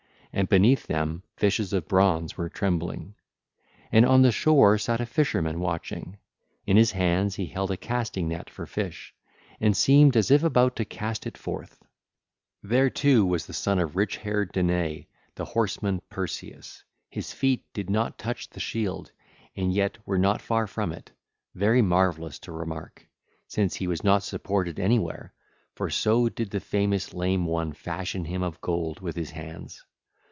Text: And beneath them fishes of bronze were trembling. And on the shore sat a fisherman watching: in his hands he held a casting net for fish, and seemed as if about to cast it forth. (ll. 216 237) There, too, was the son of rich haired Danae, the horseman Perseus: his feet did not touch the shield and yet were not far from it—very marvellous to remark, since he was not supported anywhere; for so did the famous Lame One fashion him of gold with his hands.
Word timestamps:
And 0.33 0.47
beneath 0.47 0.87
them 0.87 1.23
fishes 1.35 1.73
of 1.73 1.89
bronze 1.89 2.37
were 2.37 2.47
trembling. 2.47 3.15
And 3.91 4.05
on 4.05 4.21
the 4.21 4.31
shore 4.31 4.77
sat 4.77 5.01
a 5.01 5.05
fisherman 5.05 5.59
watching: 5.59 6.19
in 6.65 6.77
his 6.77 6.91
hands 6.93 7.35
he 7.35 7.47
held 7.47 7.69
a 7.69 7.75
casting 7.75 8.29
net 8.29 8.49
for 8.49 8.65
fish, 8.65 9.13
and 9.59 9.75
seemed 9.75 10.15
as 10.15 10.31
if 10.31 10.41
about 10.41 10.77
to 10.77 10.85
cast 10.85 11.27
it 11.27 11.37
forth. 11.37 11.83
(ll. 12.63 12.69
216 12.69 12.69
237) 12.69 12.69
There, 12.71 12.89
too, 12.89 13.25
was 13.25 13.45
the 13.45 13.47
son 13.51 13.77
of 13.77 13.97
rich 13.97 14.23
haired 14.23 14.53
Danae, 14.53 15.07
the 15.35 15.43
horseman 15.51 16.01
Perseus: 16.09 16.85
his 17.09 17.33
feet 17.33 17.65
did 17.73 17.89
not 17.89 18.17
touch 18.17 18.49
the 18.49 18.61
shield 18.61 19.11
and 19.57 19.73
yet 19.73 19.97
were 20.07 20.17
not 20.17 20.39
far 20.39 20.65
from 20.65 20.93
it—very 20.93 21.81
marvellous 21.81 22.39
to 22.39 22.53
remark, 22.53 23.05
since 23.49 23.75
he 23.75 23.87
was 23.87 24.01
not 24.01 24.23
supported 24.23 24.79
anywhere; 24.79 25.33
for 25.75 25.89
so 25.89 26.29
did 26.29 26.51
the 26.51 26.61
famous 26.61 27.13
Lame 27.13 27.45
One 27.45 27.73
fashion 27.73 28.23
him 28.23 28.43
of 28.43 28.61
gold 28.61 29.01
with 29.01 29.17
his 29.17 29.31
hands. 29.31 29.83